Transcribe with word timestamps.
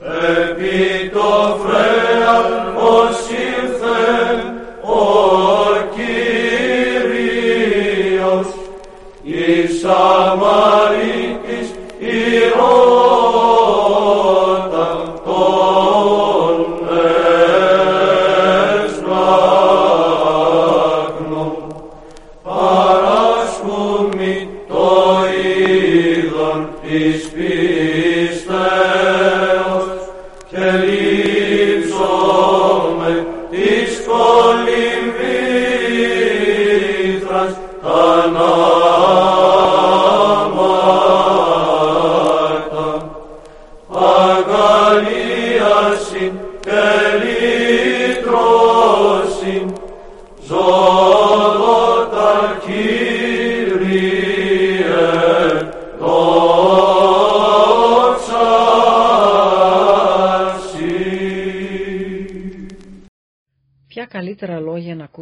Επί 0.00 1.10
το 1.12 1.58
φρέας 1.62 1.96
ήρθε 2.76 3.25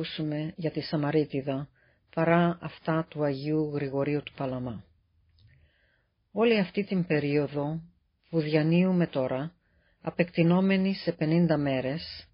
ακούσουμε 0.05 0.53
για 0.57 0.71
τη 0.71 0.81
Σαμαρίτιδα 0.81 1.69
παρά 2.15 2.59
αυτά 2.61 3.07
του 3.11 3.25
Αγίου 3.25 3.71
Γρηγορίου 3.75 4.23
του 4.23 4.33
Παλαμά. 4.37 4.85
Όλη 6.33 6.59
αυτή 6.59 6.85
την 6.85 7.07
περίοδο 7.07 7.81
που 8.31 8.41
διανύουμε 8.41 9.07
τώρα, 9.07 9.55
απεκτηνόμενοι 10.01 10.95
σε 10.95 11.17
50 11.19 11.57
μέρες, 11.59 12.29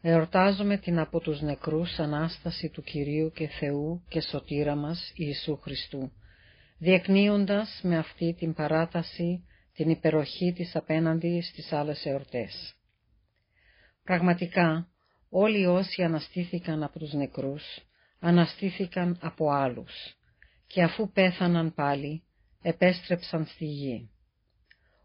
εορτάζουμε 0.00 0.76
την 0.76 0.98
από 0.98 1.20
τους 1.20 1.40
νεκρούς 1.40 1.98
Ανάσταση 1.98 2.68
του 2.68 2.82
Κυρίου 2.82 3.30
και 3.30 3.48
Θεού 3.48 4.04
και 4.08 4.20
Σωτήρα 4.20 4.74
μας 4.74 5.12
Ιησού 5.14 5.56
Χριστού, 5.56 6.12
διεκνύοντας 6.78 7.80
με 7.82 7.98
αυτή 7.98 8.34
την 8.38 8.54
παράταση 8.54 9.44
την 9.74 9.90
υπεροχή 9.90 10.52
της 10.52 10.76
απέναντι 10.76 11.40
στις 11.40 11.72
άλλες 11.72 12.04
εορτές. 12.06 12.74
Πραγματικά, 14.02 14.88
όλοι 15.36 15.66
όσοι 15.66 16.02
αναστήθηκαν 16.02 16.82
από 16.82 16.98
τους 16.98 17.12
νεκρούς, 17.12 17.62
αναστήθηκαν 18.20 19.18
από 19.20 19.50
άλλους 19.50 19.90
και 20.66 20.82
αφού 20.82 21.12
πέθαναν 21.12 21.74
πάλι, 21.74 22.22
επέστρεψαν 22.62 23.46
στη 23.46 23.64
γη. 23.64 24.10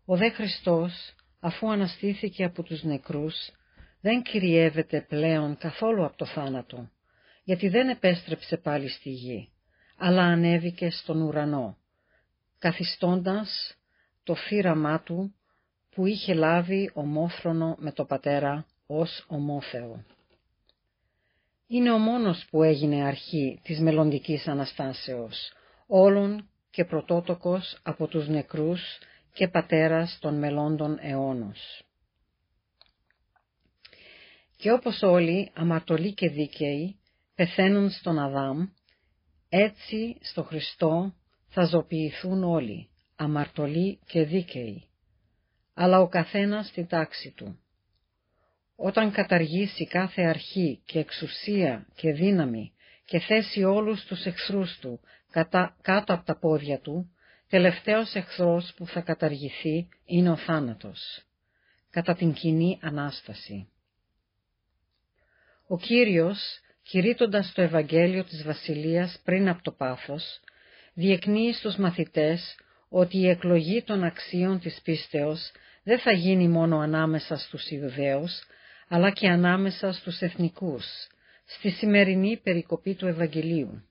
Ο 0.06 0.18
δε 0.18 0.30
Χριστός, 0.30 1.16
αφού 1.40 1.72
αναστήθηκε 1.72 2.44
από 2.44 2.64
τους 2.64 2.84
νεκρούς, 2.84 3.36
δεν 4.02 4.22
κυριεύεται 4.22 5.02
πλέον 5.02 5.58
καθόλου 5.58 6.06
από 6.06 6.18
το 6.18 6.26
θάνατο, 6.26 6.90
γιατί 7.44 7.70
δεν 7.70 7.90
επέστρεψε 7.90 8.58
πάλι 8.58 8.90
στη 8.90 9.10
γη, 9.10 9.50
αλλά 9.98 10.24
ανέβηκε 10.24 10.90
στον 10.90 11.22
ουρανό, 11.22 11.78
καθιστώντας 12.60 13.78
το 14.24 14.36
φύραμά 14.36 15.02
του 15.02 15.36
που 15.90 16.06
είχε 16.06 16.34
λάβει 16.34 16.92
ομόφρονο 16.94 17.76
με 17.80 17.92
το 17.92 18.06
Πατέρα 18.06 18.66
ως 18.88 19.26
ομόθεο. 19.28 20.04
Είναι 21.72 21.91
ο 21.91 21.97
μόνος 21.97 22.46
που 22.50 22.63
έγινε 22.63 23.03
αρχή 23.06 23.59
της 23.63 23.80
μελλοντικής 23.80 24.47
Αναστάσεως, 24.47 25.52
όλων 25.88 26.50
και 26.69 26.85
πρωτότοκος 26.85 27.78
από 27.84 28.07
τους 28.07 28.28
νεκρούς 28.28 28.81
και 29.34 29.47
πατέρας 29.47 30.18
των 30.22 30.38
μελλόντων 30.38 30.97
αιώνος. 31.02 31.84
Και 34.57 34.72
όπως 34.72 35.02
όλοι, 35.02 35.52
αμαρτωλοί 35.56 36.13
και 36.13 36.30
δίκαιοι, 36.30 37.00
πεθαίνουν 37.35 37.90
στον 37.90 38.19
Αδάμ, 38.19 38.68
έτσι 39.50 40.18
στο 40.22 40.44
Χριστό 40.44 41.13
θα 41.47 41.66
ζωποιηθούν 41.66 42.44
όλοι, 42.44 42.90
αμαρτωλοί 43.16 44.00
και 44.06 44.24
δίκαιοι, 44.24 44.90
αλλά 45.74 46.00
ο 46.00 46.07
καθένας 46.07 46.68
στη 46.68 46.86
τάξη 46.86 47.34
του. 47.36 47.59
Όταν 48.82 49.12
καταργήσει 49.12 49.88
κάθε 49.88 50.22
αρχή 50.22 50.82
και 50.86 51.00
εξουσία 51.00 51.88
και 51.96 52.12
δύναμη 52.12 52.72
και 53.06 53.20
θέσει 53.20 53.64
όλους 53.64 54.06
τους 54.06 54.26
εχθρούς 54.26 54.78
του 54.82 55.00
κατά, 55.32 55.78
κάτω 55.82 56.14
από 56.14 56.26
τα 56.26 56.40
πόδια 56.40 56.80
του, 56.80 57.12
τελευταίος 57.50 58.14
εχθρός 58.14 58.74
που 58.76 58.88
θα 58.88 59.02
καταργηθεί 59.02 59.88
είναι 60.06 60.30
ο 60.30 60.36
θάνατος, 60.36 61.00
κατά 61.90 62.16
την 62.16 62.34
κοινή 62.34 62.80
Ανάσταση. 62.81 63.68
Ο 65.68 65.78
Κύριος, 65.78 66.40
κηρύττοντας 66.84 67.52
το 67.56 67.62
Ευαγγέλιο 67.62 68.24
της 68.24 68.44
Βασιλείας 68.44 69.22
πριν 69.24 69.50
από 69.50 69.62
το 69.62 69.72
πάθος, 69.72 70.40
διεκνύει 70.94 71.54
στους 71.54 71.75
μαθητές 71.75 72.56
ότι 72.90 73.18
η 73.18 73.30
εκλογή 73.30 73.84
των 73.84 74.04
αξίων 74.04 74.60
της 74.60 74.82
πίστεως 74.84 75.52
δεν 75.84 76.00
θα 76.00 76.12
γίνει 76.12 76.48
μόνο 76.48 76.80
ανάμεσα 76.80 77.38
στους 77.38 77.70
Ιουδαίους, 77.70 78.44
αλλά 78.89 79.12
και 79.12 79.27
ανάμεσα 79.27 79.91
στους 79.91 80.19
εθνικούς, 80.19 80.86
στη 81.45 81.69
σημερινή 81.69 82.38
περικοπή 82.44 82.94
του 82.95 83.07
Ευαγγελίου. 83.07 83.83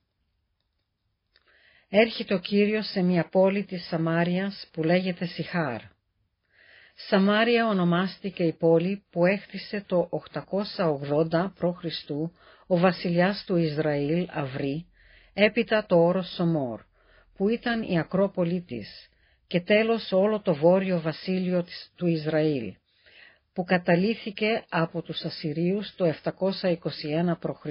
Έρχεται 1.88 2.34
ο 2.34 2.38
Κύριος 2.38 2.86
σε 2.90 3.02
μια 3.02 3.28
πόλη 3.28 3.64
της 3.64 3.86
Σαμάριας 3.86 4.68
που 4.72 4.82
λέγεται 4.82 5.26
Σιχάρ. 5.26 5.80
Σαμάρια 6.94 7.68
ονομάστηκε 7.68 8.44
η 8.44 8.52
πόλη 8.52 9.04
που 9.10 9.26
έχτισε 9.26 9.84
το 9.86 10.08
880 11.30 11.50
π.Χ. 11.54 12.10
ο 12.66 12.78
βασιλιάς 12.78 13.44
του 13.46 13.56
Ισραήλ 13.56 14.26
Αυρή, 14.30 14.86
έπειτα 15.32 15.86
το 15.86 15.96
όρος 15.96 16.32
Σομόρ, 16.34 16.80
που 17.36 17.48
ήταν 17.48 17.82
η 17.82 17.98
Ακρόπολη 17.98 18.60
της, 18.60 19.08
και 19.46 19.60
τέλος 19.60 20.12
όλο 20.12 20.40
το 20.40 20.54
βόρειο 20.54 21.00
βασίλειο 21.00 21.62
της, 21.62 21.92
του 21.96 22.06
Ισραήλ, 22.06 22.74
που 23.58 23.64
καταλήθηκε 23.64 24.64
από 24.68 25.02
τους 25.02 25.24
Ασσυρίους 25.24 25.94
το 25.96 26.14
721 26.24 27.38
π.Χ. 27.38 27.66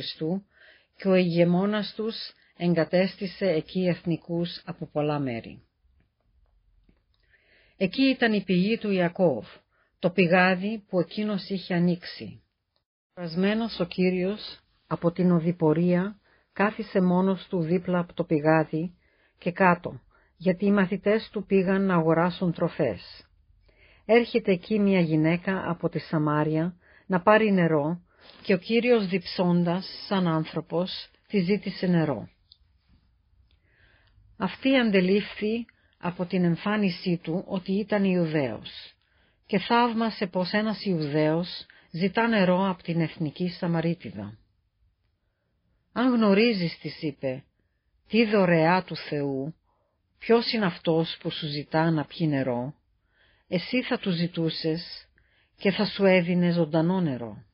και 0.98 1.08
ο 1.08 1.16
ηγεμόνας 1.16 1.94
τους 1.96 2.16
εγκατέστησε 2.58 3.46
εκεί 3.46 3.86
εθνικούς 3.88 4.62
από 4.66 4.86
πολλά 4.86 5.20
μέρη. 5.20 5.62
Εκεί 7.78 8.02
ήταν 8.02 8.34
η 8.34 8.44
πηγή 8.44 8.78
του 8.78 8.92
Ιακώβ, 8.92 9.46
το 10.00 10.10
πηγάδι 10.10 10.84
που 10.90 11.00
εκείνος 11.00 11.50
είχε 11.50 11.74
ανοίξει. 11.74 12.44
Πρασμένος 13.14 13.80
ο 13.80 13.86
Κύριος 13.86 14.60
από 14.88 15.12
την 15.12 15.32
οδηπορία 15.32 16.20
κάθισε 16.54 17.02
μόνος 17.02 17.48
του 17.50 17.62
δίπλα 17.62 18.00
από 18.00 18.14
το 18.14 18.24
πηγάδι 18.24 18.94
και 19.38 19.52
κάτω, 19.52 20.02
γιατί 20.38 20.66
οι 20.66 20.72
μαθητές 20.72 21.30
του 21.32 21.46
πήγαν 21.46 21.86
να 21.86 21.96
αγοράσουν 21.96 22.54
τροφές. 22.54 23.27
Έρχεται 24.10 24.52
εκεί 24.52 24.80
μια 24.80 25.00
γυναίκα 25.00 25.70
από 25.70 25.90
τη 25.90 26.00
Σαμάρια 26.00 26.76
να 27.08 27.22
πάρει 27.22 27.52
νερό 27.52 28.02
και 28.42 28.54
ο 28.54 28.58
Κύριος 28.58 29.08
διψώντας 29.08 30.06
σαν 30.08 30.28
άνθρωπος 30.28 31.10
τη 31.28 31.40
ζήτησε 31.40 31.88
νερό. 31.88 32.30
Αυτή 34.38 34.78
αντελήφθη 34.78 35.66
από 35.98 36.26
την 36.26 36.44
εμφάνισή 36.44 37.20
του 37.24 37.44
ότι 37.48 37.72
ήταν 37.72 38.04
Ιουδαίος 38.04 38.96
και 39.46 39.60
θαύμασε 39.60 40.28
πως 40.28 40.52
ένας 40.52 40.86
Ιουδαίος 40.86 41.66
ζητά 41.92 42.28
νερό 42.28 42.70
από 42.70 42.84
την 42.84 43.02
εθνική 43.02 43.50
Σαμαρίτιδα. 43.50 44.38
«Αν 45.94 46.14
γνωρίζεις», 46.14 46.78
της 46.80 47.02
είπε, 47.02 47.44
«τι 48.08 48.26
δωρεά 48.26 48.84
του 48.84 48.96
Θεού, 48.96 49.56
ποιος 50.18 50.52
είναι 50.52 50.66
αυτός 50.66 51.18
που 51.20 51.32
σου 51.32 51.48
ζητά 51.48 51.92
να 51.92 52.06
πιει 52.06 52.28
νερό, 52.30 52.74
εσύ 53.48 53.84
θα 53.84 54.00
τους 54.00 54.16
ζητούσες 54.16 55.08
και 55.58 55.72
θα 55.72 55.86
σου 55.86 56.06
έδινε 56.06 56.52
ζωντανό 56.52 57.02
νερό». 57.02 57.46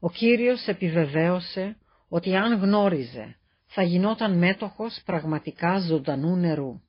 Ο 0.00 0.10
Κύριος 0.10 0.66
επιβεβαίωσε 0.66 1.76
ότι 2.08 2.36
αν 2.36 2.60
γνώριζε 2.60 3.36
θα 3.66 3.82
γινόταν 3.82 4.38
μέτοχος 4.38 5.02
πραγματικά 5.04 5.78
ζωντανού 5.78 6.36
νερού, 6.36 6.80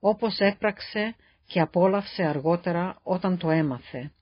όπως 0.00 0.38
έπραξε 0.38 1.16
και 1.46 1.60
απόλαυσε 1.60 2.22
αργότερα 2.22 2.98
όταν 3.02 3.38
το 3.38 3.50
έμαθε, 3.50 4.12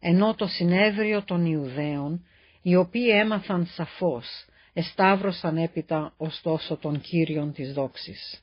ενώ 0.00 0.34
το 0.34 0.46
συνέδριο 0.46 1.22
των 1.22 1.46
Ιουδαίων, 1.46 2.26
οι 2.62 2.76
οποίοι 2.76 3.08
έμαθαν 3.10 3.66
σαφώς, 3.66 4.26
εσταύρωσαν 4.72 5.56
έπειτα 5.56 6.14
ωστόσο 6.16 6.76
των 6.76 7.00
Κύριων 7.00 7.52
της 7.52 7.72
δόξης. 7.72 8.42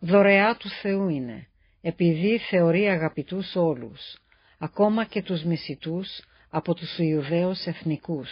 Δωρεά 0.00 0.56
του 0.56 0.68
Θεού 0.68 1.08
είναι, 1.08 1.48
επειδή 1.80 2.38
θεωρεί 2.38 2.88
αγαπητούς 2.88 3.56
όλους, 3.56 4.00
ακόμα 4.58 5.04
και 5.04 5.22
τους 5.22 5.42
μισητούς 5.42 6.08
από 6.50 6.74
τους 6.74 6.98
Ιουδαίους 6.98 7.64
εθνικούς, 7.64 8.28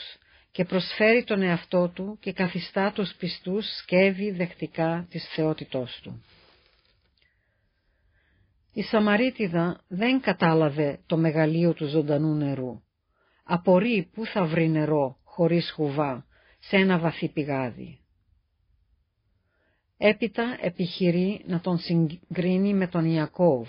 και 0.57 0.65
προσφέρει 0.65 1.25
τον 1.25 1.43
εαυτό 1.43 1.89
του 1.89 2.19
και 2.21 2.33
καθιστά 2.33 2.93
τους 2.93 3.15
πιστούς 3.19 3.65
σκεύη 3.77 4.31
δεκτικά 4.31 5.07
της 5.11 5.29
θεότητός 5.35 6.01
του. 6.03 6.25
Η 8.73 8.83
Σαμαρίτιδα 8.83 9.81
δεν 9.89 10.21
κατάλαβε 10.21 11.01
το 11.07 11.17
μεγαλείο 11.17 11.75
του 11.75 11.87
ζωντανού 11.87 12.35
νερού. 12.35 12.83
Απορεί 13.45 14.11
πού 14.15 14.27
θα 14.27 14.45
βρει 14.45 14.69
νερό 14.69 15.17
χωρίς 15.25 15.71
χουβά 15.71 16.27
σε 16.59 16.77
ένα 16.77 16.99
βαθύ 16.99 17.29
πηγάδι. 17.29 17.99
Έπειτα 19.99 20.59
επιχειρεί 20.61 21.43
να 21.47 21.61
τον 21.61 21.79
συγκρίνει 21.79 22.75
με 22.75 22.87
τον 22.87 23.05
Ιακώβ 23.05 23.69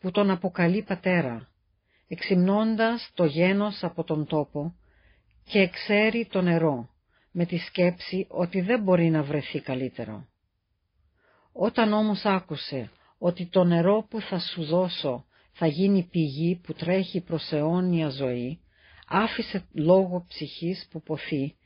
που 0.00 0.10
τον 0.10 0.30
αποκαλεί 0.30 0.82
πατέρα, 0.82 1.48
εξυμνώντας 2.08 3.10
το 3.14 3.24
γένος 3.24 3.82
από 3.82 4.04
τον 4.04 4.26
τόπο 4.26 4.74
και 5.44 5.58
εξέρει 5.58 6.26
το 6.26 6.40
νερό 6.42 6.88
με 7.32 7.46
τη 7.46 7.56
σκέψη 7.56 8.26
ότι 8.28 8.60
δεν 8.60 8.82
μπορεί 8.82 9.10
να 9.10 9.22
βρεθεί 9.22 9.60
καλύτερο. 9.60 10.26
Όταν 11.52 11.92
όμως 11.92 12.24
άκουσε 12.24 12.90
ότι 13.18 13.46
το 13.46 13.64
νερό 13.64 14.06
που 14.10 14.20
θα 14.20 14.38
σου 14.38 14.64
δώσω 14.64 15.24
θα 15.52 15.66
γίνει 15.66 16.08
πηγή 16.10 16.60
που 16.62 16.72
τρέχει 16.72 17.20
προς 17.20 17.52
αιώνια 17.52 18.08
ζωή, 18.08 18.58
άφησε 19.06 19.64
λόγο 19.72 20.24
ψυχής 20.28 20.88
που 20.90 21.02
ποθεί 21.02 21.56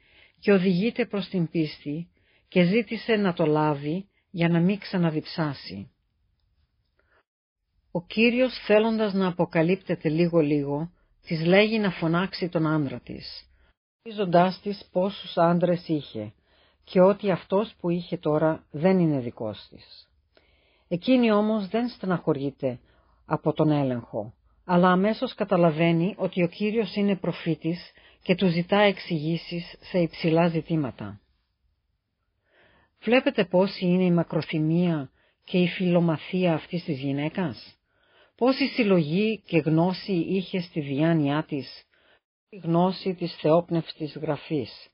και 0.40 0.52
οδηγείται 0.52 1.06
προς 1.06 1.28
την 1.28 1.48
πίστη 1.50 2.08
και 2.48 2.64
ζήτησε 2.64 3.16
να 3.16 3.32
το 3.32 3.46
λάβει 3.46 4.08
για 4.30 4.48
να 4.48 4.60
μην 4.60 4.78
ξαναδιψάσει. 4.78 5.90
Ο 7.90 8.02
Κύριος 8.02 8.52
θέλοντας 8.66 9.12
να 9.12 9.26
αποκαλύπτεται 9.26 10.08
λίγο-λίγο, 10.08 10.90
της 11.26 11.44
λέγει 11.44 11.78
να 11.78 11.90
φωνάξει 11.90 12.48
τον 12.48 12.66
άντρα 12.66 13.00
της, 13.00 13.48
Ίζοντάς 14.02 14.60
της 14.60 14.88
πόσους 14.92 15.36
άντρες 15.36 15.88
είχε 15.88 16.32
και 16.84 17.00
ότι 17.00 17.30
αυτός 17.30 17.74
που 17.80 17.90
είχε 17.90 18.16
τώρα 18.16 18.64
δεν 18.70 18.98
είναι 18.98 19.20
δικός 19.20 19.66
της. 19.70 20.08
Εκείνη 20.88 21.32
όμως 21.32 21.68
δεν 21.68 21.88
στεναχωρείται 21.88 22.78
από 23.26 23.52
τον 23.52 23.70
έλεγχο, 23.70 24.34
αλλά 24.64 24.90
αμέσως 24.90 25.34
καταλαβαίνει 25.34 26.14
ότι 26.18 26.42
ο 26.42 26.48
Κύριος 26.48 26.94
είναι 26.94 27.16
προφήτης 27.16 27.92
και 28.22 28.34
του 28.34 28.46
ζητά 28.46 28.78
εξηγήσεις 28.78 29.76
σε 29.80 29.98
υψηλά 29.98 30.48
ζητήματα. 30.48 31.20
Βλέπετε 33.00 33.44
πόση 33.44 33.84
είναι 33.86 34.04
η 34.04 34.10
μακροθυμία 34.10 35.10
και 35.44 35.58
η 35.58 35.68
φιλομαθία 35.68 36.54
αυτής 36.54 36.84
της 36.84 36.98
γυναίκας; 36.98 37.76
Πόση 38.36 38.66
συλλογή 38.66 39.42
και 39.46 39.58
γνώση 39.58 40.12
είχε 40.12 40.60
στη 40.60 40.80
διάνοιά 40.80 41.44
της 41.48 41.82
η 42.48 42.56
γνώση 42.56 43.14
της 43.14 43.36
θεόπνευστης 43.40 44.16
γραφής; 44.16 44.88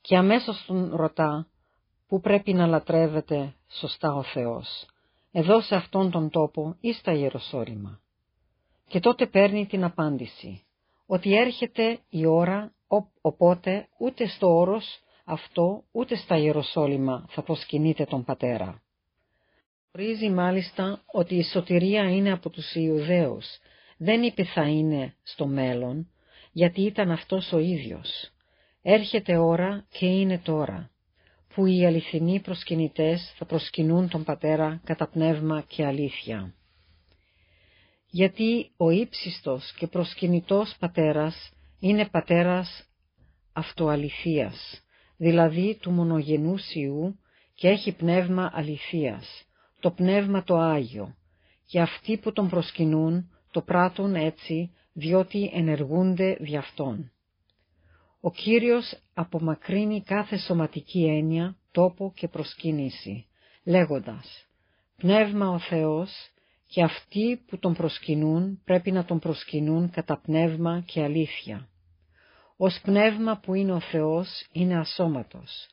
Και 0.00 0.16
αμέσως 0.16 0.64
τον 0.66 0.94
ρωτά 0.94 1.46
που 2.08 2.20
πρέπει 2.20 2.52
να 2.52 2.66
λατρεύεται 2.66 3.54
σωστά 3.68 4.14
ο 4.14 4.22
Θεός, 4.22 4.86
εδώ 5.32 5.60
σε 5.60 5.74
αυτόν 5.74 6.10
τον 6.10 6.30
τόπο 6.30 6.76
ή 6.80 6.92
στα 6.92 7.12
Ιεροσόλυμα. 7.12 8.00
Και 8.88 9.00
τότε 9.00 9.26
παίρνει 9.26 9.66
την 9.66 9.84
απάντηση, 9.84 10.62
ότι 11.06 11.36
έρχεται 11.36 11.98
η 12.08 12.26
ώρα 12.26 12.72
οπότε 13.20 13.88
ούτε 13.98 14.26
στο 14.26 14.56
όρος 14.56 15.00
αυτό 15.30 15.84
ούτε 15.92 16.16
στα 16.16 16.36
Ιεροσόλυμα 16.36 17.26
θα 17.28 17.42
προσκυνείτε 17.42 18.04
τον 18.04 18.24
Πατέρα. 18.24 18.82
Ορίζει 19.94 20.30
μάλιστα 20.30 21.02
ότι 21.12 21.34
η 21.34 21.42
σωτηρία 21.42 22.10
είναι 22.10 22.32
από 22.32 22.50
τους 22.50 22.74
Ιουδαίους, 22.74 23.46
δεν 23.96 24.22
είπε 24.22 24.44
θα 24.44 24.62
είναι 24.62 25.14
στο 25.22 25.46
μέλλον, 25.46 26.10
γιατί 26.52 26.82
ήταν 26.82 27.10
αυτός 27.10 27.52
ο 27.52 27.58
ίδιος. 27.58 28.30
Έρχεται 28.82 29.36
ώρα 29.36 29.86
και 29.90 30.06
είναι 30.06 30.38
τώρα, 30.38 30.90
που 31.54 31.66
οι 31.66 31.86
αληθινοί 31.86 32.40
προσκυνητές 32.40 33.34
θα 33.36 33.44
προσκυνούν 33.44 34.08
τον 34.08 34.24
Πατέρα 34.24 34.80
κατά 34.84 35.08
πνεύμα 35.08 35.64
και 35.68 35.86
αλήθεια. 35.86 36.54
Γιατί 38.10 38.70
ο 38.76 38.90
ύψιστος 38.90 39.74
και 39.78 39.86
προσκυνητός 39.86 40.76
Πατέρας 40.78 41.52
είναι 41.80 42.08
Πατέρας 42.08 42.84
αυτοαληθείας, 43.52 44.82
δηλαδή 45.20 45.78
του 45.80 45.90
μονογενούς 45.90 46.74
Ιού 46.74 47.18
και 47.54 47.68
έχει 47.68 47.92
πνεύμα 47.92 48.50
αληθείας, 48.54 49.44
το 49.80 49.90
πνεύμα 49.90 50.42
το 50.42 50.56
Άγιο, 50.56 51.14
και 51.66 51.80
αυτοί 51.80 52.16
που 52.16 52.32
τον 52.32 52.48
προσκυνούν 52.48 53.30
το 53.50 53.60
πράττουν 53.60 54.14
έτσι 54.14 54.70
διότι 54.92 55.50
ενεργούνται 55.52 56.36
δι' 56.40 56.56
αυτόν. 56.56 57.12
Ο 58.20 58.30
Κύριος 58.30 58.94
απομακρύνει 59.14 60.02
κάθε 60.02 60.38
σωματική 60.38 61.04
έννοια, 61.04 61.56
τόπο 61.70 62.12
και 62.16 62.28
προσκύνηση, 62.28 63.26
λέγοντας 63.64 64.46
«Πνεύμα 64.96 65.48
ο 65.48 65.58
Θεός 65.58 66.10
και 66.66 66.82
αυτοί 66.82 67.42
που 67.46 67.58
τον 67.58 67.74
προσκυνούν 67.74 68.60
πρέπει 68.64 68.90
να 68.90 69.04
τον 69.04 69.18
προσκυνούν 69.18 69.90
κατά 69.90 70.20
πνεύμα 70.20 70.82
και 70.86 71.02
αλήθεια. 71.02 71.69
Ως 72.62 72.80
πνεύμα 72.82 73.38
που 73.38 73.54
είναι 73.54 73.72
ο 73.72 73.80
Θεός 73.80 74.46
είναι 74.52 74.78
ασώματος. 74.78 75.68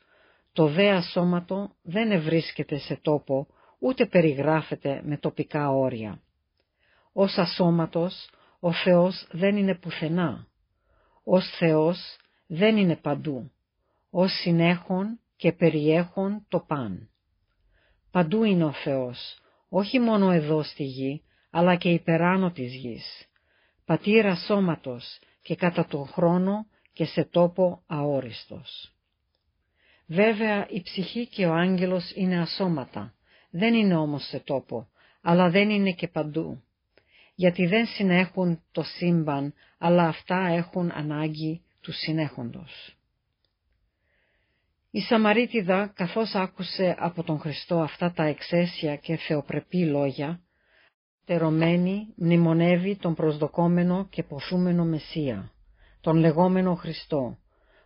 Το 0.52 0.66
δε 0.66 0.90
ασώματο 0.90 1.70
δεν 1.82 2.10
ευρίσκεται 2.10 2.78
σε 2.78 2.98
τόπο, 3.02 3.46
ούτε 3.78 4.06
περιγράφεται 4.06 5.00
με 5.04 5.16
τοπικά 5.16 5.70
όρια. 5.70 6.22
Ως 7.12 7.38
ασώματος 7.38 8.30
ο 8.60 8.72
Θεός 8.72 9.26
δεν 9.30 9.56
είναι 9.56 9.74
πουθενά. 9.74 10.46
Ως 11.24 11.44
Θεός 11.58 12.16
δεν 12.46 12.76
είναι 12.76 12.96
παντού. 12.96 13.50
Ως 14.10 14.30
συνέχον 14.42 15.20
και 15.36 15.52
περιέχον 15.52 16.44
το 16.48 16.58
παν. 16.58 17.10
Παντού 18.10 18.44
είναι 18.44 18.64
ο 18.64 18.72
Θεός, 18.72 19.38
όχι 19.68 19.98
μόνο 19.98 20.30
εδώ 20.30 20.62
στη 20.62 20.84
γη, 20.84 21.22
αλλά 21.50 21.76
και 21.76 21.90
υπεράνω 21.90 22.50
της 22.50 22.74
γης. 22.74 23.26
Πατήρας 23.84 24.44
σώματος 24.46 25.18
και 25.42 25.54
κατά 25.54 25.86
τον 25.86 26.06
χρόνο 26.06 26.66
και 26.98 27.04
σε 27.04 27.24
τόπο 27.24 27.82
αόριστος. 27.86 28.92
Βέβαια 30.06 30.66
η 30.68 30.82
ψυχή 30.82 31.26
και 31.26 31.46
ο 31.46 31.54
άγγελος 31.54 32.12
είναι 32.14 32.40
ασώματα, 32.40 33.14
δεν 33.50 33.74
είναι 33.74 33.96
όμως 33.96 34.22
σε 34.28 34.38
τόπο, 34.38 34.88
αλλά 35.22 35.50
δεν 35.50 35.70
είναι 35.70 35.92
και 35.92 36.08
παντού 36.08 36.62
γιατί 37.34 37.66
δεν 37.66 37.86
συνέχουν 37.86 38.62
το 38.72 38.82
σύμπαν, 38.82 39.54
αλλά 39.78 40.08
αυτά 40.08 40.46
έχουν 40.46 40.90
ανάγκη 40.94 41.62
του 41.80 41.92
συνέχοντος. 41.92 42.96
Η 44.90 45.00
Σαμαρίτιδα, 45.00 45.92
καθώς 45.94 46.34
άκουσε 46.34 46.96
από 46.98 47.22
τον 47.22 47.38
Χριστό 47.38 47.80
αυτά 47.80 48.12
τα 48.12 48.24
εξαίσια 48.24 48.96
και 48.96 49.16
θεοπρεπή 49.16 49.84
λόγια, 49.84 50.40
τερωμένη 51.24 52.14
μνημονεύει 52.16 52.96
τον 52.96 53.14
προσδοκόμενο 53.14 54.06
και 54.10 54.22
ποθούμενο 54.22 54.84
Μεσσία, 54.84 55.52
τον 56.00 56.16
λεγόμενο 56.16 56.74
Χριστό, 56.74 57.38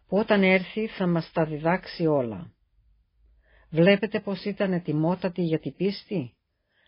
που 0.09 0.19
όταν 0.19 0.43
έρθει 0.43 0.87
θα 0.87 1.07
μας 1.07 1.31
τα 1.33 1.45
διδάξει 1.45 2.07
όλα. 2.07 2.53
Βλέπετε 3.71 4.21
πως 4.21 4.45
ήταν 4.45 4.73
ετοιμότατη 4.73 5.43
για 5.43 5.59
την 5.59 5.77
πίστη; 5.77 6.33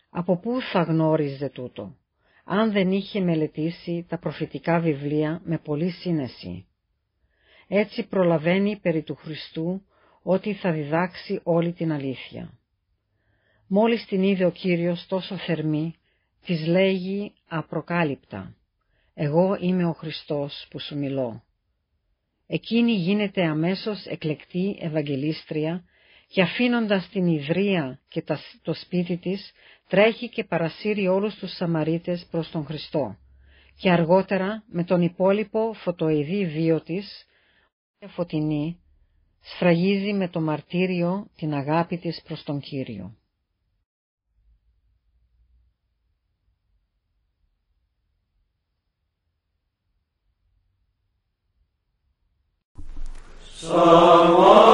Από 0.09 0.37
πού 0.37 0.61
θα 0.71 0.81
γνώριζε 0.81 1.49
τούτο, 1.49 1.95
αν 2.45 2.71
δεν 2.71 2.91
είχε 2.91 3.19
μελετήσει 3.19 4.05
τα 4.09 4.19
προφητικά 4.19 4.79
βιβλία 4.79 5.41
με 5.43 5.57
πολλή 5.57 5.89
σύνεση; 5.89 6.67
Έτσι 7.67 8.07
προλαβαίνει 8.07 8.79
περί 8.81 9.03
του 9.03 9.15
Χριστού 9.15 9.81
ότι 10.21 10.53
θα 10.53 10.71
διδάξει 10.71 11.39
όλη 11.43 11.73
την 11.73 11.91
αλήθεια. 11.91 12.59
Μόλις 13.67 14.05
την 14.05 14.23
είδε 14.23 14.45
ο 14.45 14.51
Κύριος 14.51 15.05
τόσο 15.07 15.37
θερμή, 15.37 15.95
της 16.45 16.67
λέγει 16.67 17.33
απροκάλυπτα 17.47 18.55
«Εγώ 19.17 19.57
είμαι 19.59 19.85
ο 19.85 19.93
Χριστός 19.93 20.67
που 20.69 20.79
σου 20.79 20.97
μιλώ». 20.97 21.43
Εκείνη 22.47 22.91
γίνεται 22.91 23.43
αμέσως 23.43 24.05
εκλεκτή 24.05 24.77
Ευαγγελίστρια 24.79 25.83
και 26.27 26.41
αφήνοντας 26.41 27.09
την 27.09 27.25
ιδρία 27.25 27.99
και 28.07 28.23
το 28.61 28.73
σπίτι 28.73 29.17
της, 29.17 29.51
τρέχει 29.87 30.29
και 30.29 30.43
παρασύρει 30.43 31.07
όλους 31.07 31.35
τους 31.35 31.55
Σαμαρίτες 31.55 32.27
προς 32.31 32.49
τον 32.49 32.65
Χριστό 32.65 33.17
και 33.77 33.91
αργότερα 33.91 34.63
με 34.67 34.83
τον 34.83 35.01
υπόλοιπο 35.01 35.73
φωτοειδή 35.73 36.45
βίο 36.45 36.81
της, 36.81 37.25
φωτεινή, 38.07 38.79
σφραγίζει 39.41 40.13
με 40.13 40.29
το 40.29 40.41
μαρτύριο 40.41 41.27
την 41.35 41.53
αγάπη 41.53 41.97
της 41.97 42.21
προς 42.27 42.43
τον 42.43 42.59
Κύριο. 42.59 43.15
Των 53.67 54.64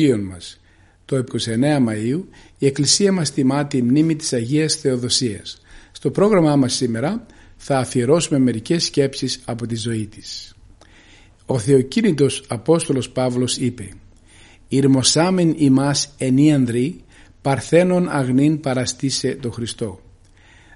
Αγίων 0.00 0.20
μας. 0.20 0.60
Το 1.04 1.16
29 1.16 1.78
Μαΐου 1.88 2.20
η 2.58 2.66
Εκκλησία 2.66 3.12
μας 3.12 3.32
τιμά 3.32 3.66
τη 3.66 3.82
μνήμη 3.82 4.16
της 4.16 4.32
Αγίας 4.32 4.74
Θεοδοσίας. 4.74 5.60
Στο 5.92 6.10
πρόγραμμά 6.10 6.56
μας 6.56 6.74
σήμερα 6.74 7.26
θα 7.56 7.78
αφιερώσουμε 7.78 8.38
μερικές 8.38 8.84
σκέψεις 8.84 9.40
από 9.44 9.66
τη 9.66 9.76
ζωή 9.76 10.06
της. 10.06 10.54
Ο 11.46 11.58
Θεοκίνητος 11.58 12.44
Απόστολος 12.48 13.10
Παύλος 13.10 13.56
είπε 13.56 13.88
«Ηρμοσάμεν 14.68 15.54
ημάς 15.56 16.14
ενίανδροι 16.18 17.04
παρθένων 17.42 18.08
αγνήν 18.08 18.60
παραστήσε 18.60 19.38
το 19.40 19.50
Χριστό». 19.50 20.00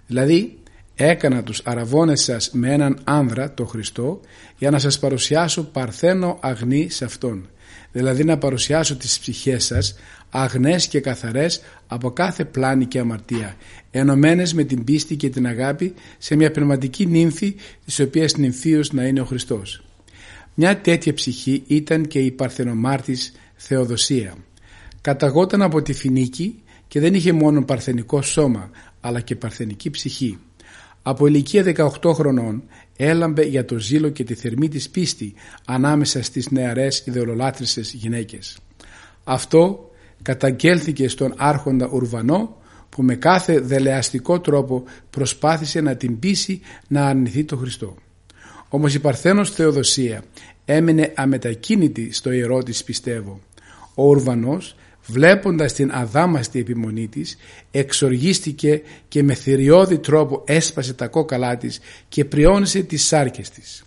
Δηλαδή 0.07 0.59
έκανα 0.95 1.43
τους 1.43 1.61
αραβώνες 1.64 2.23
σας 2.23 2.50
με 2.52 2.73
έναν 2.73 2.99
άνδρα, 3.04 3.54
το 3.54 3.64
Χριστό, 3.64 4.21
για 4.59 4.71
να 4.71 4.78
σας 4.78 4.99
παρουσιάσω 4.99 5.62
παρθένο 5.64 6.38
αγνή 6.40 6.90
σε 6.90 7.04
Αυτόν 7.04 7.49
δηλαδή 7.93 8.25
να 8.25 8.38
παρουσιάσω 8.38 8.97
τις 8.97 9.19
ψυχές 9.19 9.64
σας 9.64 9.95
αγνές 10.31 10.87
και 10.87 11.00
καθαρές 11.00 11.61
από 11.87 12.11
κάθε 12.11 12.45
πλάνη 12.45 12.87
και 12.87 12.99
αμαρτία, 12.99 13.57
ενωμένες 13.90 14.54
με 14.54 14.64
την 14.64 14.85
πίστη 14.85 15.16
και 15.16 15.28
την 15.31 15.47
αγάπη 15.47 15.95
σε 16.19 16.37
μια 16.37 16.50
πνευματική 16.50 17.07
νύμφη 17.07 17.54
της 17.85 18.00
οποίας 18.00 18.37
νυμφίος 18.37 18.93
να 18.93 19.04
είναι 19.04 19.21
ο 19.21 19.25
Χριστός. 19.25 19.85
Μια 20.54 20.81
τέτοια 20.81 21.14
ψυχή 21.14 21.62
ήταν 21.66 22.07
και 22.07 22.19
η 22.19 22.31
παρθενομάρτης 22.31 23.33
Θεοδοσία. 23.54 24.35
Καταγόταν 25.00 25.62
από 25.62 25.83
τη 25.83 25.93
Φινίκη 25.93 26.62
και 26.88 27.00
δεν 27.00 27.14
είχε 27.14 27.33
μόνο 27.33 27.64
παρθενικό 27.64 28.23
σώμα 28.23 28.71
αλλά 29.00 29.21
και 29.21 29.37
παρθενική 29.37 29.90
ψυχή. 29.90 30.38
Από 31.06 31.26
ηλικία 31.26 31.90
18 32.02 32.12
χρονών 32.14 32.62
έλαμπε 32.96 33.42
για 33.42 33.64
το 33.64 33.78
ζήλο 33.78 34.08
και 34.08 34.25
τη 34.25 34.34
θερμή 34.34 34.68
της 34.68 34.90
πίστη 34.90 35.34
ανάμεσα 35.64 36.23
στις 36.23 36.50
νεαρές 36.50 37.06
ιδεολολάτρισσες 37.06 37.92
γυναίκες. 37.92 38.58
Αυτό 39.25 39.90
καταγγέλθηκε 40.23 41.08
στον 41.08 41.34
άρχοντα 41.37 41.88
Ουρβανό 41.92 42.56
που 42.88 43.02
με 43.02 43.14
κάθε 43.14 43.61
δελεαστικό 43.61 44.40
τρόπο 44.40 44.84
προσπάθησε 45.11 45.80
να 45.80 45.96
την 45.96 46.18
πείσει 46.18 46.61
να 46.88 47.06
αρνηθεί 47.06 47.44
το 47.44 47.56
Χριστό. 47.56 47.94
Όμως 48.68 48.94
η 48.94 49.00
Παρθένος 49.00 49.50
Θεοδοσία 49.50 50.23
έμεινε 50.64 51.12
αμετακίνητη 51.16 52.12
στο 52.12 52.30
ιερό 52.30 52.62
της 52.62 52.84
πιστεύω. 52.84 53.40
Ο 53.94 54.04
Ουρβανός 54.04 54.76
βλέποντας 55.06 55.73
την 55.73 55.90
αδάμαστη 55.92 56.58
επιμονή 56.58 57.08
της 57.08 57.37
εξοργίστηκε 57.70 58.82
και 59.08 59.23
με 59.23 59.34
θηριώδη 59.34 59.99
τρόπο 59.99 60.42
έσπασε 60.46 60.94
τα 60.94 61.08
κόκαλά 61.08 61.56
της 61.56 61.80
και 62.08 62.25
πριόνισε 62.25 62.82
τις 62.82 63.06
σάρκες 63.06 63.50
της. 63.50 63.84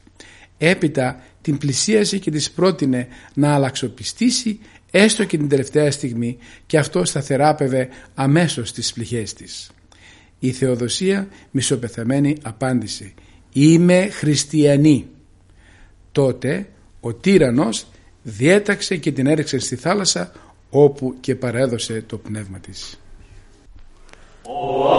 Έπειτα 0.58 1.20
την 1.42 1.58
πλησίασε 1.58 2.18
και 2.18 2.32
της 2.32 2.52
πρότεινε 2.52 3.08
να 3.34 3.54
αλλαξοπιστήσει 3.54 4.60
έστω 4.92 5.26
και 5.26 5.38
την 5.38 5.50
τελευταία 5.50 5.92
στιγμή 5.92 6.38
και 6.66 6.78
αυτό 6.78 7.06
σταθεράπευε 7.06 7.90
αμέσως 8.14 8.72
τις 8.72 8.94
πληγές 8.94 9.34
της. 9.34 9.72
Η 10.40 10.52
Θεοδοσία 10.52 11.28
μισοπεθαμένη 11.52 12.38
απάντησε 12.42 13.14
«Είμαι 13.54 14.10
χριστιανή». 14.12 15.08
Τότε 16.12 16.70
ο 17.00 17.14
τύρανος 17.14 17.88
διέταξε 18.24 18.96
και 18.98 19.12
την 19.12 19.28
έριξε 19.28 19.60
στη 19.60 19.76
θάλασσα 19.76 20.32
όπου 20.70 21.16
και 21.20 21.36
παρέδωσε 21.36 22.04
το 22.08 22.18
πνεύμα 22.18 22.60
της. 22.60 23.00
Ο 24.44 24.98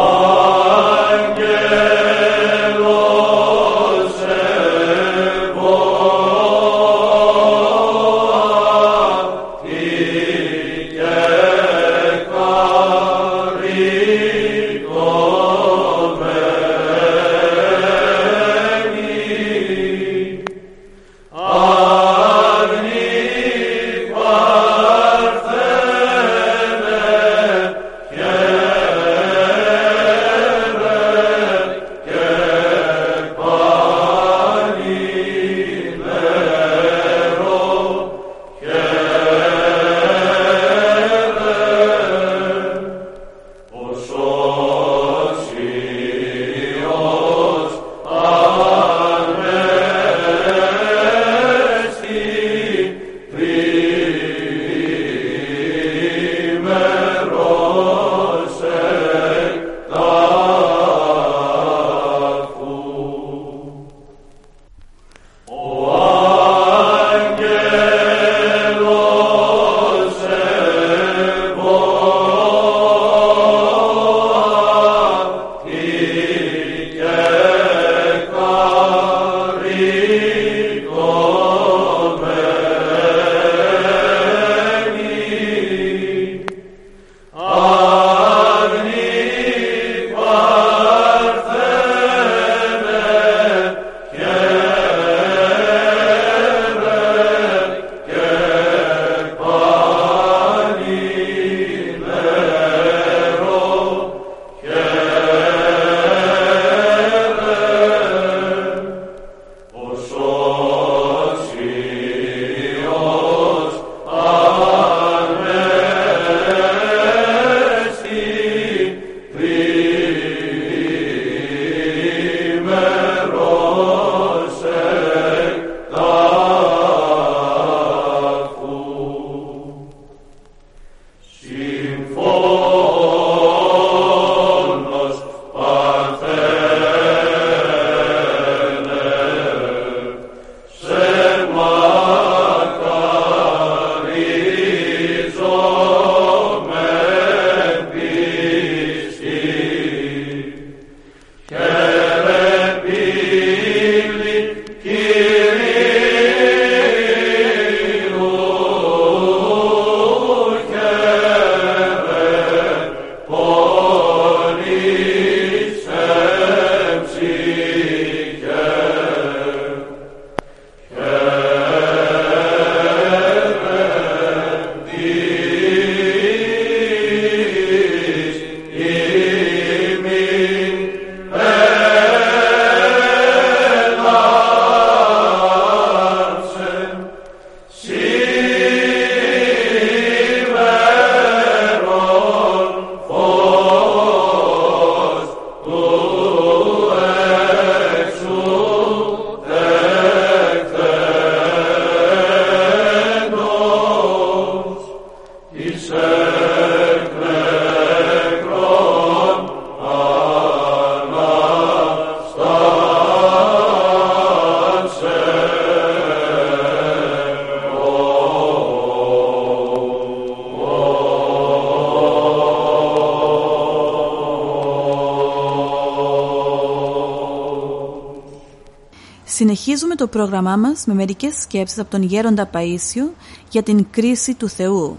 Συνεχίζουμε 229.31 229.95
το 229.95 230.07
πρόγραμμά 230.07 230.57
μας 230.57 230.85
με 230.87 230.95
μερικές 230.95 231.35
σκέψεις 231.41 231.79
από 231.79 231.91
τον 231.91 232.03
Γέροντα 232.03 232.51
Παΐσιο 232.53 233.11
για 233.51 233.63
την 233.63 233.87
κρίση 233.91 234.35
του 234.35 234.49
Θεού. 234.49 234.97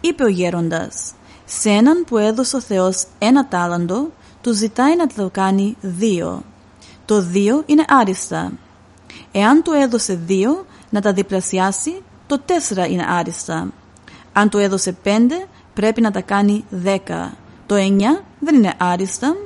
Είπε 0.00 0.24
ο 0.24 0.28
Γέροντας, 0.28 1.12
σε 1.44 1.70
έναν 1.70 2.04
που 2.06 2.18
έδωσε 2.18 2.56
ο 2.56 2.60
Θεός 2.60 3.04
ένα 3.18 3.46
τάλαντο, 3.48 4.10
του 4.40 4.52
ζητάει 4.52 4.96
να 4.96 5.06
το 5.06 5.30
κάνει 5.32 5.76
δύο. 5.80 6.42
Το 7.04 7.22
δύο 7.22 7.62
είναι 7.66 7.84
άριστα. 7.88 8.52
Εάν 9.32 9.62
του 9.62 9.72
έδωσε 9.72 10.20
δύο, 10.26 10.66
να 10.90 11.00
τα 11.00 11.12
διπλασιάσει, 11.12 12.02
το 12.26 12.38
τέσσερα 12.38 12.86
είναι 12.86 13.06
άριστα. 13.08 13.68
Αν 14.32 14.48
του 14.48 14.58
έδωσε 14.58 14.92
πέντε, 14.92 15.46
πρέπει 15.74 16.00
να 16.00 16.10
τα 16.10 16.20
κάνει 16.20 16.64
δέκα. 16.70 17.36
Το 17.66 17.74
εννιά 17.74 18.24
δεν 18.40 18.54
είναι 18.54 18.74
άριστα. 18.78 19.36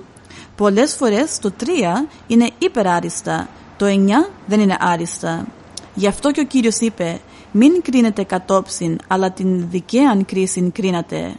Πολλές 0.57 0.95
φορές 0.95 1.39
το 1.39 1.51
τρία 1.51 2.07
είναι 2.27 2.51
υπεράριστα 2.59 3.49
το 3.81 3.87
9 3.87 4.31
δεν 4.47 4.61
είναι 4.61 4.77
άριστα. 4.81 5.47
Γι' 5.95 6.07
αυτό 6.07 6.31
και 6.31 6.41
ο 6.41 6.45
Κύριος 6.45 6.79
είπε 6.79 7.21
«Μην 7.53 7.83
κρίνετε 7.83 8.23
κατόψιν, 8.23 8.99
αλλά 9.09 9.31
την 9.33 9.71
δικαίαν 9.71 10.25
κρίση 10.25 10.71
κρίνατε». 10.75 11.35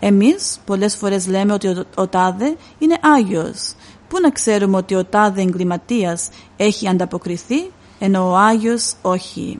Εμείς 0.00 0.60
πολλές 0.66 0.96
φορές 0.96 1.26
λέμε 1.26 1.52
ότι 1.52 1.68
ο, 1.68 1.84
ο 1.94 2.06
τάδε 2.06 2.56
είναι 2.78 2.98
Άγιος. 3.00 3.74
Πού 4.08 4.20
να 4.20 4.30
ξέρουμε 4.30 4.76
ότι 4.76 4.94
ο 4.94 5.04
τάδε 5.04 5.40
εγκληματίας 5.40 6.28
έχει 6.56 6.88
ανταποκριθεί, 6.88 7.70
ενώ 7.98 8.30
ο 8.30 8.36
Άγιος 8.36 8.94
όχι. 9.02 9.58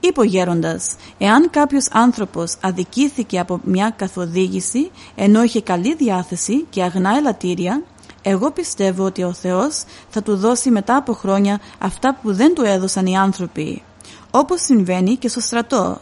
Είπε 0.00 0.20
ο 0.20 0.24
γέροντας, 0.24 0.96
εάν 1.18 1.50
κάποιος 1.50 1.88
άνθρωπος 1.92 2.56
αδικήθηκε 2.60 3.38
από 3.38 3.60
μια 3.64 3.94
καθοδήγηση 3.96 4.90
ενώ 5.14 5.42
είχε 5.42 5.62
καλή 5.62 5.94
διάθεση 5.94 6.66
και 6.70 6.82
αγνά 6.82 7.16
ελαττήρια, 7.16 7.82
εγώ 8.22 8.50
πιστεύω 8.50 9.04
ότι 9.04 9.22
ο 9.22 9.32
Θεός 9.32 9.84
θα 10.08 10.22
του 10.22 10.36
δώσει 10.36 10.70
μετά 10.70 10.96
από 10.96 11.12
χρόνια 11.12 11.60
αυτά 11.78 12.18
που 12.22 12.34
δεν 12.34 12.54
του 12.54 12.62
έδωσαν 12.62 13.06
οι 13.06 13.16
άνθρωποι. 13.16 13.82
Όπως 14.30 14.60
συμβαίνει 14.60 15.16
και 15.16 15.28
στο 15.28 15.40
στρατό. 15.40 16.00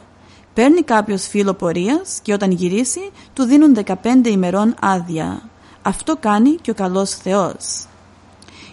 Παίρνει 0.54 0.82
κάποιος 0.82 1.26
φίλο 1.26 1.54
πορείας 1.54 2.18
και 2.22 2.32
όταν 2.32 2.50
γυρίσει 2.50 3.10
του 3.32 3.42
δίνουν 3.42 3.76
15 3.84 3.94
ημερών 4.24 4.74
άδεια. 4.80 5.42
Αυτό 5.82 6.16
κάνει 6.16 6.50
και 6.50 6.70
ο 6.70 6.74
καλός 6.74 7.10
Θεός. 7.10 7.86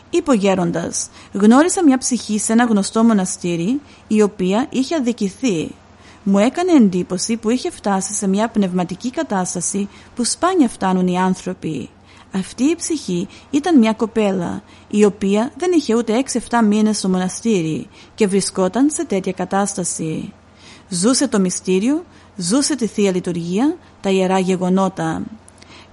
Είπε 0.09 0.31
ο 0.31 0.33
γέροντας, 0.33 1.09
γνώρισα 1.31 1.83
μια 1.83 1.97
ψυχή 1.97 2.39
σε 2.39 2.51
ένα 2.51 2.65
γνωστό 2.65 3.03
μοναστήρι 3.03 3.81
η 4.07 4.21
οποία 4.21 4.67
είχε 4.69 4.95
αδικηθεί. 4.95 5.71
Μου 6.23 6.39
έκανε 6.39 6.71
εντύπωση 6.71 7.37
που 7.37 7.49
είχε 7.49 7.71
φτάσει 7.71 8.13
σε 8.13 8.27
μια 8.27 8.47
πνευματική 8.47 9.09
κατάσταση 9.09 9.89
που 10.15 10.23
σπάνια 10.23 10.69
φτάνουν 10.69 11.07
οι 11.07 11.19
άνθρωποι. 11.19 11.89
Αυτή 12.35 12.63
η 12.63 12.75
ψυχή 12.75 13.27
ήταν 13.49 13.79
μια 13.79 13.93
κοπέλα 13.93 14.63
η 14.87 15.05
οποία 15.05 15.51
δεν 15.57 15.71
είχε 15.71 15.95
ούτε 15.95 16.23
6-7 16.49 16.63
μήνες 16.63 16.97
στο 16.97 17.09
μοναστήρι 17.09 17.87
και 18.15 18.27
βρισκόταν 18.27 18.89
σε 18.89 19.05
τέτοια 19.05 19.31
κατάσταση. 19.31 20.33
Ζούσε 20.89 21.27
το 21.27 21.39
μυστήριο, 21.39 22.03
ζούσε 22.35 22.75
τη 22.75 22.87
Θεία 22.87 23.11
Λειτουργία, 23.11 23.77
τα 24.01 24.09
Ιερά 24.09 24.39
Γεγονότα. 24.39 25.23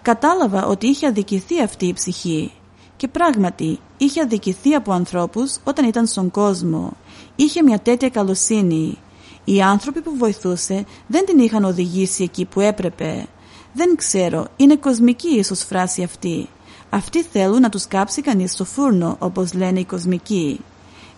Κατάλαβα 0.02 0.66
ότι 0.66 0.86
είχε 0.86 1.06
αδικηθεί 1.06 1.60
αυτή 1.62 1.86
η 1.86 1.92
ψυχή 1.92 2.52
και 2.96 3.08
πράγματι 3.08 3.78
είχε 3.98 4.20
αδικηθεί 4.20 4.74
από 4.74 4.92
ανθρώπους 4.92 5.56
όταν 5.64 5.84
ήταν 5.88 6.06
στον 6.06 6.30
κόσμο. 6.30 6.92
Είχε 7.36 7.62
μια 7.62 7.78
τέτοια 7.78 8.08
καλοσύνη. 8.08 8.98
Οι 9.44 9.62
άνθρωποι 9.62 10.00
που 10.00 10.16
βοηθούσε 10.16 10.84
δεν 11.06 11.26
την 11.26 11.38
είχαν 11.38 11.64
οδηγήσει 11.64 12.22
εκεί 12.22 12.44
που 12.44 12.60
έπρεπε. 12.60 13.26
Δεν 13.72 13.96
ξέρω, 13.96 14.46
είναι 14.56 14.76
κοσμική 14.76 15.28
ίσως 15.28 15.62
φράση 15.62 16.02
αυτή. 16.02 16.48
Αυτοί 16.90 17.22
θέλουν 17.22 17.60
να 17.60 17.68
τους 17.68 17.86
κάψει 17.86 18.22
κανείς 18.22 18.52
στο 18.52 18.64
φούρνο, 18.64 19.16
όπως 19.18 19.52
λένε 19.52 19.80
οι 19.80 19.84
κοσμικοί. 19.84 20.60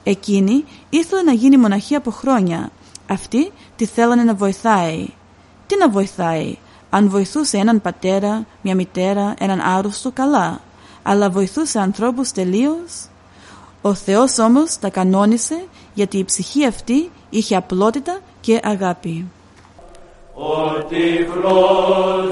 Εκείνη 0.05 0.65
ήθελε 0.91 1.23
να 1.23 1.33
γίνει 1.33 1.57
μοναχή 1.57 1.95
από 1.95 2.11
χρόνια. 2.11 2.71
Αυτοί 3.09 3.53
τη 3.77 3.87
θέλανε 3.87 4.23
να 4.23 4.35
βοηθάει. 4.35 5.07
Τι 5.67 5.77
να 5.79 5.89
βοηθάει, 5.89 6.57
αν 6.91 7.09
βοηθούσε 7.09 7.57
έναν 7.57 7.81
πατέρα, 7.81 8.47
μια 8.63 8.75
μητέρα, 8.75 9.35
έναν 9.39 9.61
άρρωστο, 9.61 10.11
καλά. 10.11 10.61
Αλλά 11.03 11.31
βοηθούσε 11.31 11.79
ανθρώπους 11.79 12.33
τελείως. 12.33 13.09
Ο 13.83 13.95
Θεός 13.95 14.39
όμως 14.39 14.79
τα 14.79 14.91
κανόνισε 14.91 15.65
γιατί 15.95 16.19
η 16.19 16.25
ψυχή 16.25 16.67
αυτή 16.67 17.11
είχε 17.31 17.57
απλότητα 17.57 18.21
και 18.41 18.61
αγάπη 18.63 19.27
ο 20.35 20.83
τυφλός 20.89 22.31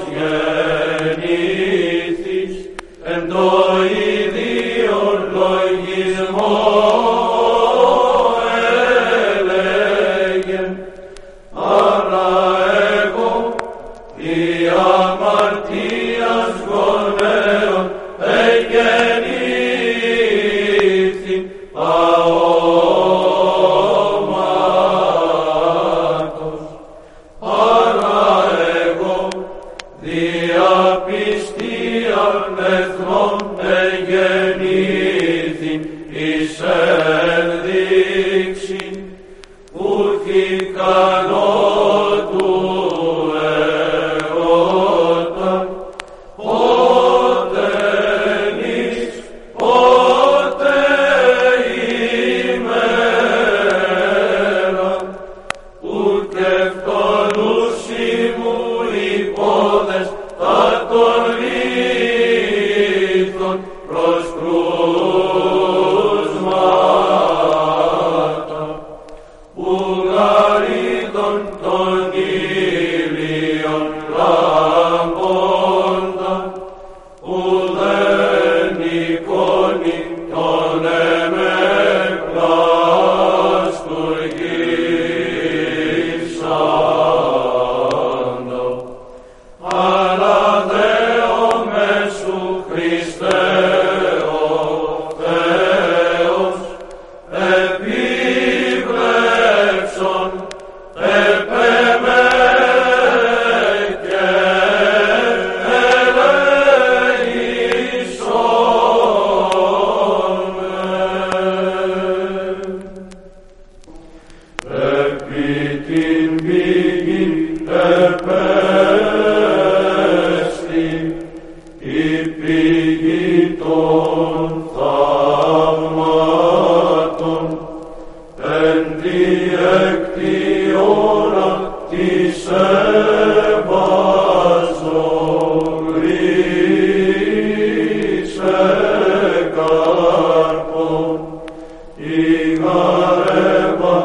Η 141.97 142.59
μαρέβα 142.59 143.95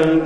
εν. 0.00 0.16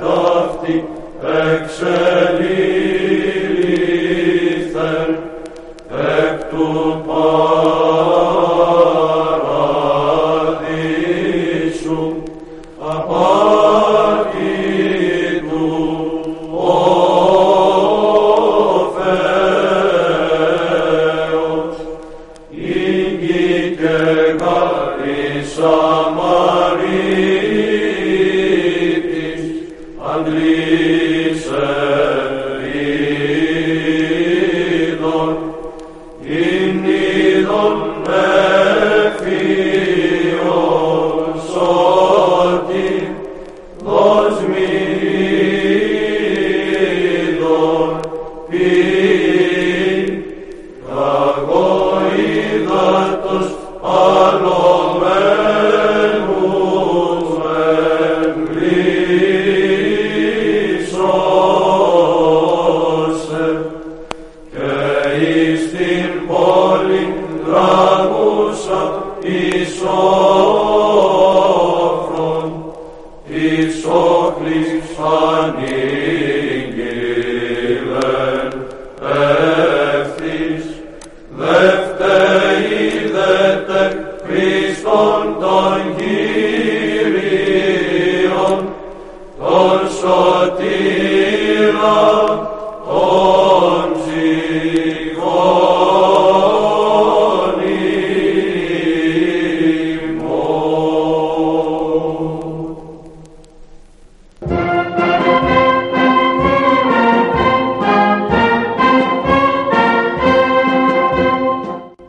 was 44.11 44.43
me. 44.49 45.50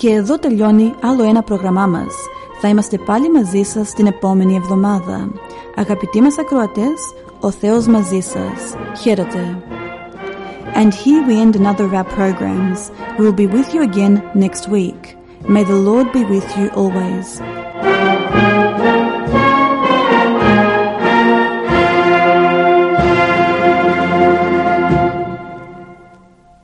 Και 0.03 0.11
εδώ 0.11 0.39
τελειώνει 0.39 0.95
άλλο 1.03 1.25
ένα 1.25 1.43
πρόγραμμά 1.43 1.87
μας. 1.87 2.15
Θα 2.61 2.69
είμαστε 2.69 2.99
πάλι 2.99 3.31
μαζί 3.31 3.63
σας 3.63 3.93
την 3.93 4.07
επόμενη 4.07 4.55
εβδομάδα. 4.55 5.33
Αγαπητοί 5.77 6.21
μας 6.21 6.39
ακροατές, 6.39 7.15
ο 7.42 7.52
Θεός 7.52 7.88
μαζί 7.88 8.20
σας. 8.20 8.76
Χαίρετε. 9.02 9.58
And 10.76 10.94
here 10.94 11.24
we 11.28 11.36
end 11.44 11.56
another 11.56 11.86
of 11.86 11.94
our 11.94 12.04
programs. 12.04 12.92
We 13.18 13.26
will 13.26 13.40
be 13.44 13.48
with 13.48 13.74
you 13.74 13.82
again 13.82 14.16
next 14.36 14.64
week. 14.70 15.02
May 15.48 15.64
the 15.64 15.80
Lord 15.90 16.12
be 16.12 16.24
with 16.24 16.50
you 16.58 16.68
always. 16.82 17.28